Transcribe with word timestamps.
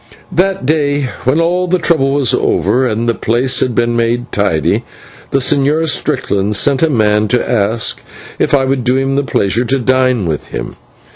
That 0.31 0.65
day, 0.65 1.03
when 1.25 1.39
all 1.39 1.67
the 1.67 1.77
trouble 1.77 2.13
was 2.13 2.33
over, 2.33 2.87
and 2.87 3.07
the 3.07 3.13
place 3.13 3.59
had 3.59 3.75
been 3.75 3.95
made 3.95 4.31
tidy, 4.31 4.83
the 5.29 5.37
Señor 5.37 5.87
Strickland 5.89 6.55
sent 6.55 6.81
a 6.81 6.89
man 6.89 7.27
to 7.27 7.47
ask 7.51 8.01
if 8.39 8.51
I 8.55 8.65
would 8.65 8.83
do 8.83 8.97
him 8.97 9.15
the 9.15 9.21
pleasure 9.21 9.63
to 9.63 9.77
dine 9.77 10.25
with 10.25 10.47
him. 10.47 10.75